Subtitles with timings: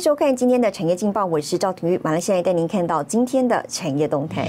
[0.00, 4.48] 收看今天的产业劲报，我是赵廷玉，马上现在带您看到今天的产业动态。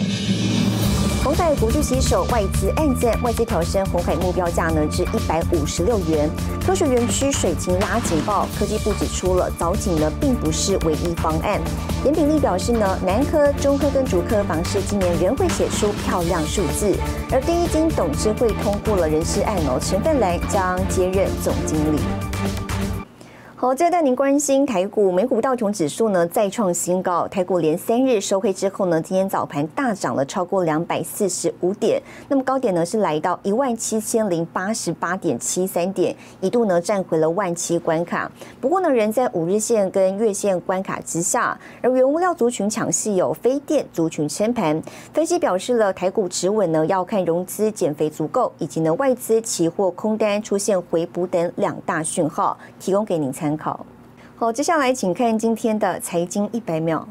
[1.21, 6.29] 红海国际洗手外资暗赞，外资调升红海目标价呢至一百五十六元。
[6.65, 11.59] 科学园区水情拉警报，科技部指出了早警呢并不是唯一方案。
[12.05, 16.95] 严炳立表示呢，南科、中科跟竹科房市今年仍会写出漂亮数字。
[17.29, 21.99] 而第一金董事会通过了人事案哦，陈奋来将接任总经理。
[23.61, 38.31] 好，再带您关心台股，美股道琼指数呢再创新高，台股连三日收黑之后呢，今天早盘大涨了超过两百四十五点，那么高点呢是来到一万七千零八十八点七三点，一度呢站回了万七关卡。
[38.59, 44.81] 不过呢，仍在五日线跟月线关卡之下，而原物料族群抢戏，有非电族群撑盘。
[45.13, 53.50] 分析表示了台股止稳呢，要看融资减肥足够，以及呢外资期货空单出现回补等两大讯号，提供给您参。
[53.57, 53.85] 考。
[54.35, 57.07] 好，接下来请看今天的财经一百秒。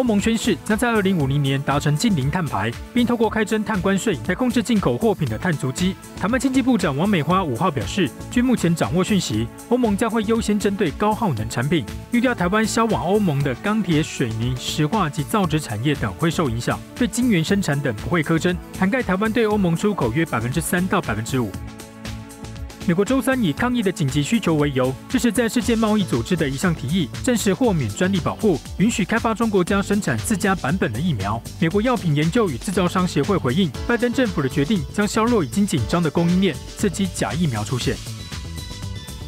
[0.00, 5.94] 欧盟宣誓将在二零五零年达成近零碳排，并透过开征碳关税来控制进口货品的碳足迹。
[6.16, 21.52] 台湾经济部长王美花五号表示，据目前掌握讯息，欧盟将会优先针对高耗能产品，预料台湾销往欧盟的钢铁、水泥、石化及造纸产业等会受影响，对晶圆生产等不会苛征，涵盖台湾对欧盟出口约百分之三到百分之五。
[22.90, 31.40] 美国周三以抗疫的紧急需求为由，支持在世界贸易组织的一项提议，正式豁免专利保护，允许开发中国家生产自家版本的疫苗。
[31.60, 37.94] 美国药品研究与制造商协会回应，拜登政府的决定将削弱已经紧张的供应链，刺激假疫苗出现。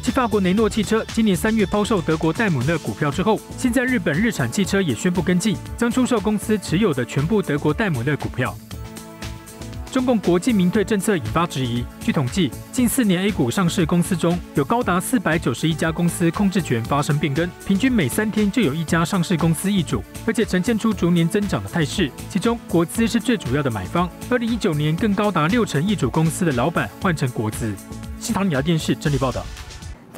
[0.01, 8.53] 继法国雷诺汽车今年三月抛售德国戴姆勒股票之后，现在日本日产汽车也宣布跟进，将出售公司持有的全部德国戴姆勒股票。
[9.93, 11.85] 中共国际民退政策引发质疑。
[12.01, 22.11] 据统计，近四年 A 股上市公司中有高达四百九十一家公司控制权发生变更，平均每三天就有一家上市公司易主，而且呈现出逐年增长的态势。
[22.27, 24.09] 其中，国资是最主要的买方。
[24.31, 27.71] 二零一九年，更高达六成易主公司的老板换成国资。
[28.19, 29.45] 新唐尼亚电视整理报道。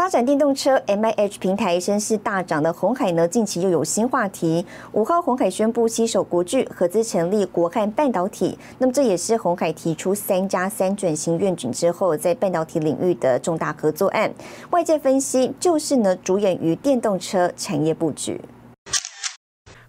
[0.05, 4.63] 发展电动车 M I H 平台声势大涨的红海呢，近期又有新话题。
[4.91, 14.31] 五号红海宣布携手国巨合资成立国汉半导体，那么这也是红海提出三加三转型愿景之后，在半导体领域的重大合作案。
[14.69, 18.39] 外界分析，就是呢主演于电动车产业布局。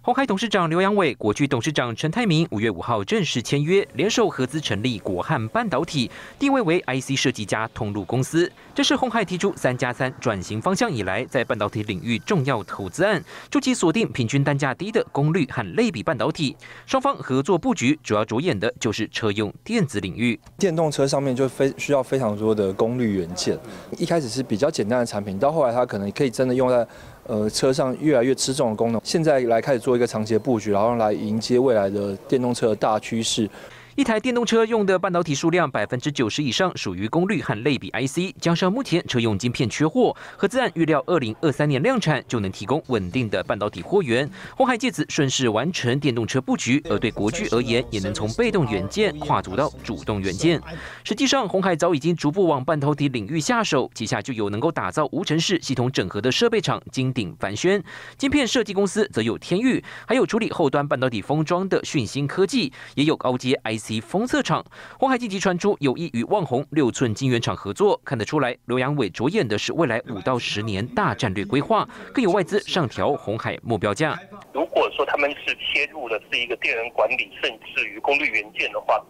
[0.07, 6.09] 红海董事长刘阳伟、国巨董事长陈泰明五月五号正式签约，联手合资成立国汉半导体，
[6.39, 8.49] 定位为 IC 设计加通路公司。
[8.73, 16.55] 这是红海提出三加三转型方向以来，在半导体领域重要投资案，就其锁定平均单价低的功率和类比半导体。
[16.85, 20.39] 双方合作布局主要着眼的就是车用电子领域。
[20.57, 23.59] 电动车上面就非需要非常多的功率元件，
[23.97, 26.87] 一开始是比较简单的产品，到后来它可能可以真的用在。
[27.27, 33.49] 呃，车上越来越吃重的功能，现在来开始做一个长期的布局，然后来迎接未来的电动车的大趋势。
[33.97, 44.29] 一台电动车用的半导体数量百分之九十以上属于功率和类比 IC，加上目前车用晶片缺货，合资案预料二零二三年量产就能提供稳定的半导体货源。
[44.55, 50.61] 红海借此顺势完成电动车布局，而对国巨而言，也能从被动元件跨足到主动元件。
[51.03, 57.83] 实际上，红海早已经逐步往半导体领域下手，旗下就有能够打造无尘室系统整合的设备厂金鼎凡轩，
[58.15, 63.86] 晶片设计公司则有天域，还有处理后端半导体封装的讯芯科技，也有高阶 IC。
[63.87, 64.65] 及封测厂，
[64.99, 74.19] 红海近期传出有意与旺宏六寸晶圆厂合作，看得出来，刘阳伟着眼的是未来五到十年大战略规划，更有外资上调红海目标价。
[74.51, 79.01] 如果说他们是切入的是一个电源管理，甚至于功率元件的话，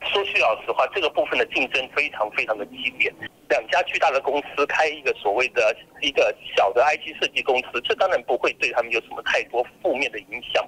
[0.00, 3.12] 说句老实话，这个部分的竞争非常非常的激烈。
[3.50, 10.66] 两家巨大的公司开一个所谓的一个小的 IT 设计公司，这当然不会对他们有什么太多负面的影响。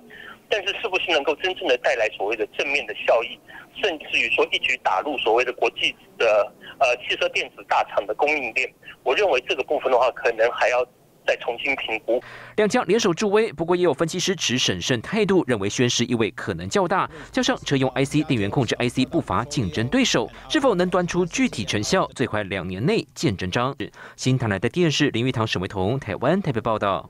[0.51, 3.39] 但是，是不是能够真正的带来所谓的正面的效益，
[3.83, 8.73] 甚至于说一举打入所谓的国际的呃汽车电子大厂的供应链？
[9.03, 10.83] 我认为这个部分的话，可能还要
[11.27, 12.23] 再重新评估。
[12.57, 17.09] 两家联手助威，不过也有分析师持审慎态度，认为宣誓意味可能较大。
[17.31, 23.77] 加上车用 IC 电源控制 IC 不乏竞争对手，是否能端出具体成效，最快两年内见真章。
[24.17, 27.09] 新台来的电视林玉堂、沈维彤，台湾台北报道。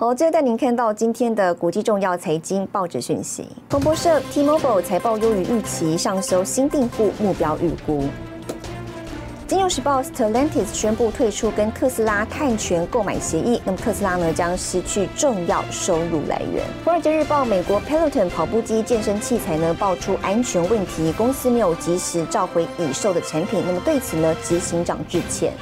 [0.00, 3.48] 好，接着带您看到今天的国际重要财经报纸讯息。
[3.68, 8.04] 彭博社，T-Mobile 财报优于预期，上修新订户目标预估。
[9.48, 16.62] 金融时报，Stellantis 宣布退出跟特斯拉碳权购买协议，那么特斯拉呢将失去重要收入来源。
[16.84, 25.52] 华尔街日报，美国 Peloton 跑步机健身器材呢爆出安全问题，公司没有及时召回已售的产品，那么对此呢执行长致歉。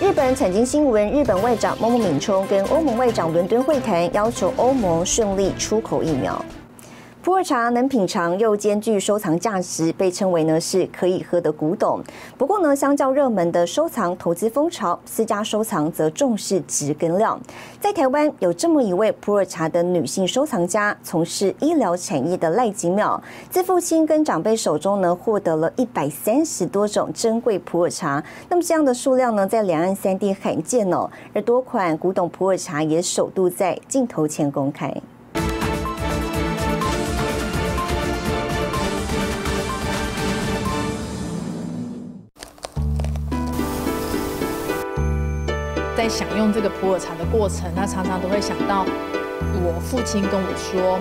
[0.00, 6.44] 日本财经新闻，日本外长茂木敏充跟欧盟外长伦敦会谈，要求欧盟顺利出口疫苗。
[7.24, 11.98] 普洱茶能品尝又兼具收藏价值，被称为呢是可以喝的古董。
[12.36, 17.40] 不过呢，相较热门的收藏投资风潮，私家收藏则重视质跟量。
[17.80, 23.18] 在台湾有这么一位普洱茶的女性收藏家，从事医疗产业的赖吉妙，
[23.48, 28.22] 自父亲跟长辈手中呢获得了一百三十多种珍贵普洱茶。
[28.50, 31.08] 那么这样的数量呢，在两岸三地罕见哦。
[31.32, 34.94] 而多款古董普洱茶也首度在镜头前公开。
[46.04, 48.84] 在享用这个普洱茶的过程，他常常都会想到
[49.54, 51.00] 我父亲跟我说：“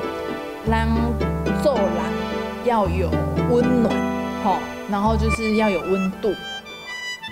[0.65, 0.87] 让
[1.61, 3.09] 做人要有
[3.49, 3.93] 温暖，
[4.45, 4.59] 吼，
[4.89, 6.33] 然后就是要有温度。”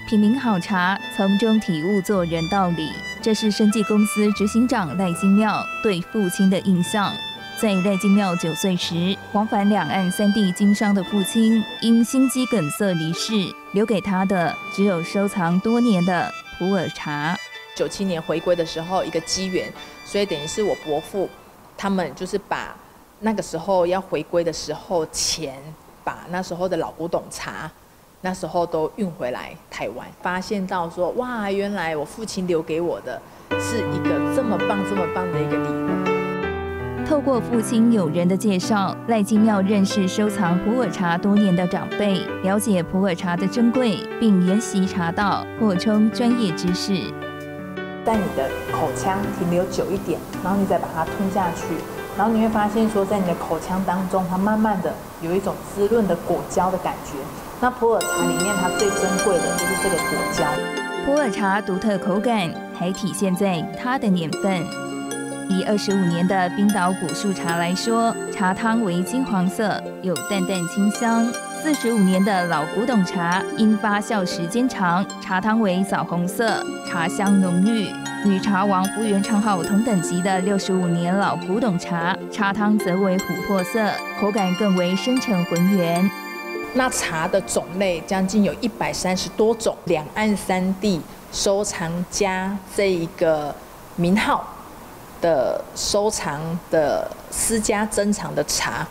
[0.10, 2.90] 品茗好茶，从中体悟做人道理，
[3.22, 7.14] 这是生技公司执行长赖金妙对父亲的印象。
[7.58, 13.32] 在赖金妙九岁时，往返两岸三地经商的父亲因心肌梗塞离世，
[13.72, 16.30] 留给他的只有收藏多年的
[16.60, 17.38] 普洱茶。
[17.76, 19.72] 九七年回归的时候，一个机缘，
[20.06, 21.30] 所以等于是我伯父
[21.78, 22.76] 他们就是把
[23.22, 25.56] 那个时候要回归的时候钱，
[26.04, 27.70] 把那时候的老古董茶，
[28.22, 33.22] 那时候都运回来台湾，发现到说哇，原来我父亲留给我的
[33.60, 35.88] 是一个这么棒、这么棒的一个礼物。
[37.08, 47.12] 透过父亲友人的介绍，赖金妙认识收藏普洱茶多年的长辈，了解普洱茶的珍贵，并研习茶道，扩充专业知识。
[48.06, 51.76] 在你的口腔停留久一点，然后你再把它吞下去，
[52.18, 57.18] 然后你会发现说，在你的口腔当中，它慢慢的有一种滋润的果胶的感觉。
[57.60, 60.46] 那普洱茶里面它最珍贵的就是这个果胶。
[61.06, 64.64] 普洱茶独特口感还体现在它的年份。
[65.50, 71.28] 以二十五年的冰岛古树茶来说，茶汤为金黄色，有淡淡清香。
[71.62, 77.88] 四十五年的老古董茶，因发酵时间长，茶汤为枣红色，茶香浓郁。
[78.28, 86.10] 与茶王福源昌号同等级的六十五年老古董茶，茶汤则为琥珀色，口感更为深沉浑圆。
[86.74, 91.00] 那茶的种类将近有一百三十多种，两岸三地
[91.32, 93.54] 收藏家这一个
[93.98, 94.48] 名号
[95.22, 96.42] 的收藏
[96.72, 98.88] 的私家珍藏的茶，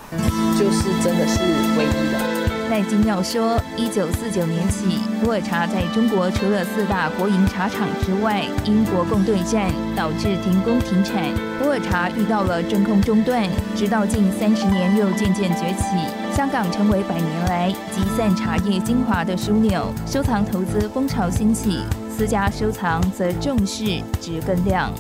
[0.57, 1.41] 就是真的是
[1.77, 2.30] 唯一的。
[2.71, 13.43] 赖金耀说，一九四九年起，普洱茶在中国除了四大国营茶厂之外，因国共对战导致停工停产，普洱茶遇到了真空中断，
[13.75, 15.85] 直到近三十年又渐渐崛起。
[16.33, 21.81] 香港成为百年来集散茶叶精华的枢纽，收藏投资风潮兴起，
[22.17, 24.93] 私家收藏则重视值跟量。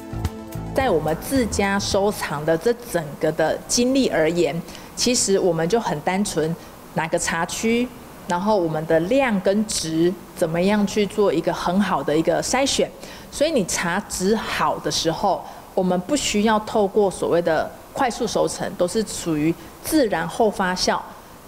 [0.74, 4.60] 在我们自家收藏的这整个的经历而言，
[4.96, 6.52] 其实我们就很单纯。
[6.94, 7.86] 哪个茶区，
[8.28, 12.90] 然后我们的量跟值怎么样去做一个很好的一个筛选？
[13.30, 15.44] 所以你茶质好的时候，
[15.74, 20.98] 我们不需要透过所谓的快速熟成，都是属于自然后发酵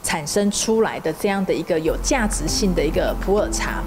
[0.03, 3.83] 产生出来的这样的一个有价值性的一个普洱茶。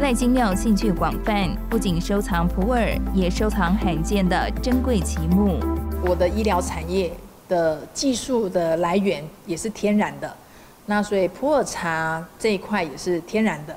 [0.00, 5.58] 赖金妙兴趣广泛，不仅收藏普洱，也收藏罕见的珍贵奇木。
[6.04, 7.10] 我的医疗产业
[7.48, 10.36] 的技术的来源也是天然的。
[10.86, 13.76] 那所以普洱茶这一块也是天然的，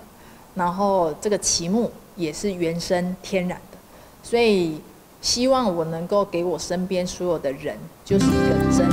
[0.56, 3.78] 然后这个奇木也是原生天然的，
[4.22, 4.80] 所以
[5.22, 7.76] 希望我能够给我身边所有的人
[8.06, 8.88] 就是一个真。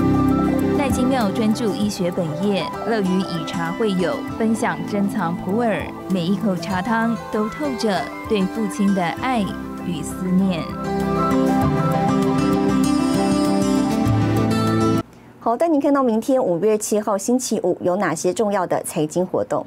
[0.78, 9.40] 赖金妙专注医学本业，乐于以茶会友，分享珍藏普洱，每一口茶汤都透着对父亲的爱
[9.86, 10.62] 与思念。
[15.46, 19.64] 好，带您看到明天五月七号星期五有哪些重要的财经活动。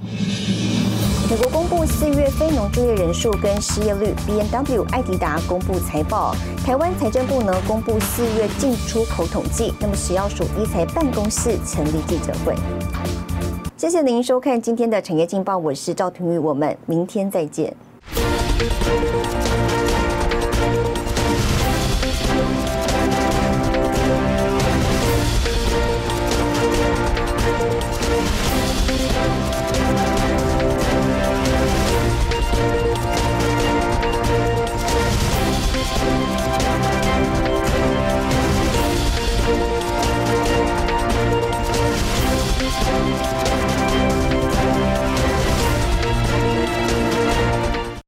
[1.32, 9.74] 美国公布四月非农就业人数跟失业率，B N W、艾迪达公布财报，台湾财政部呢公布四月进出口统计。
[9.80, 12.54] 那么食药署一财办公室成立记者会。
[13.78, 17.74] 谢谢您收看今天的产业劲报，我是赵廷玉，我们明天再见。